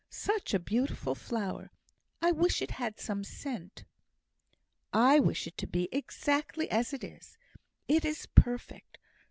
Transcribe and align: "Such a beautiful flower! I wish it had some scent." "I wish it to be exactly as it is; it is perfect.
"Such 0.09 0.55
a 0.55 0.59
beautiful 0.59 1.13
flower! 1.13 1.69
I 2.23 2.31
wish 2.31 2.63
it 2.63 2.71
had 2.71 2.99
some 2.99 3.23
scent." 3.23 3.85
"I 4.91 5.19
wish 5.19 5.45
it 5.45 5.59
to 5.59 5.67
be 5.67 5.89
exactly 5.91 6.67
as 6.71 6.91
it 6.91 7.03
is; 7.03 7.37
it 7.87 8.03
is 8.03 8.25
perfect. 8.33 8.97